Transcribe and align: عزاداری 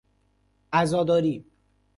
عزاداری 0.73 1.43